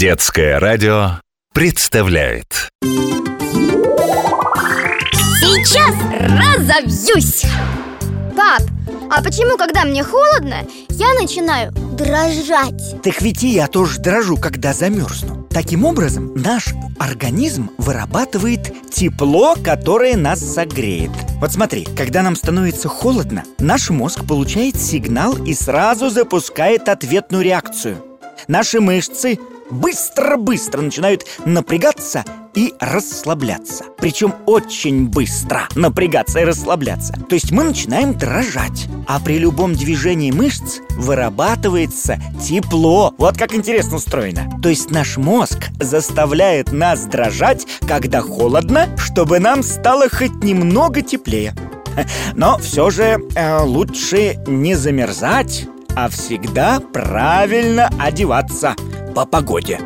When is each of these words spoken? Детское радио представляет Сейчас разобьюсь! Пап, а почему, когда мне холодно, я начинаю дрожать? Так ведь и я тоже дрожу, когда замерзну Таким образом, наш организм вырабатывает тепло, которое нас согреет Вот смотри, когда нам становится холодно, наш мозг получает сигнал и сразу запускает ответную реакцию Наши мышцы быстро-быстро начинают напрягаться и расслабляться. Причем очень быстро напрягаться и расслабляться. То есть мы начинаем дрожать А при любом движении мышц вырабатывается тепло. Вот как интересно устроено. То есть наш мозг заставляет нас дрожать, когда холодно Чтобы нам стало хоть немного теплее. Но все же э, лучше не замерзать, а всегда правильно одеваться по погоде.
Детское 0.00 0.58
радио 0.58 1.20
представляет 1.52 2.70
Сейчас 5.42 5.94
разобьюсь! 6.56 7.42
Пап, 8.34 8.62
а 9.10 9.22
почему, 9.22 9.58
когда 9.58 9.84
мне 9.84 10.02
холодно, 10.02 10.64
я 10.88 11.12
начинаю 11.12 11.70
дрожать? 11.98 13.02
Так 13.02 13.20
ведь 13.20 13.44
и 13.44 13.48
я 13.48 13.66
тоже 13.66 14.00
дрожу, 14.00 14.38
когда 14.38 14.72
замерзну 14.72 15.46
Таким 15.50 15.84
образом, 15.84 16.32
наш 16.34 16.68
организм 16.98 17.68
вырабатывает 17.76 18.72
тепло, 18.90 19.54
которое 19.62 20.16
нас 20.16 20.40
согреет 20.40 21.10
Вот 21.42 21.52
смотри, 21.52 21.84
когда 21.84 22.22
нам 22.22 22.36
становится 22.36 22.88
холодно, 22.88 23.44
наш 23.58 23.90
мозг 23.90 24.26
получает 24.26 24.80
сигнал 24.80 25.36
и 25.44 25.52
сразу 25.52 26.08
запускает 26.08 26.88
ответную 26.88 27.44
реакцию 27.44 28.02
Наши 28.48 28.80
мышцы 28.80 29.38
быстро-быстро 29.70 30.80
начинают 30.80 31.26
напрягаться 31.44 32.24
и 32.54 32.74
расслабляться. 32.80 33.84
Причем 33.98 34.34
очень 34.46 35.08
быстро 35.08 35.68
напрягаться 35.74 36.40
и 36.40 36.44
расслабляться. 36.44 37.12
То 37.28 37.34
есть 37.34 37.50
мы 37.52 37.64
начинаем 37.64 38.14
дрожать 38.14 38.88
А 39.06 39.20
при 39.20 39.38
любом 39.38 39.74
движении 39.74 40.30
мышц 40.30 40.80
вырабатывается 40.90 42.20
тепло. 42.42 43.14
Вот 43.18 43.36
как 43.36 43.54
интересно 43.54 43.96
устроено. 43.96 44.50
То 44.62 44.68
есть 44.68 44.90
наш 44.90 45.16
мозг 45.16 45.68
заставляет 45.78 46.72
нас 46.72 47.04
дрожать, 47.06 47.66
когда 47.86 48.20
холодно 48.20 48.88
Чтобы 48.96 49.38
нам 49.38 49.62
стало 49.62 50.08
хоть 50.08 50.42
немного 50.42 51.02
теплее. 51.02 51.54
Но 52.34 52.58
все 52.58 52.90
же 52.90 53.20
э, 53.34 53.62
лучше 53.62 54.38
не 54.46 54.74
замерзать, 54.74 55.66
а 55.96 56.08
всегда 56.08 56.80
правильно 56.80 57.90
одеваться 57.98 58.76
по 59.14 59.26
погоде. 59.26 59.78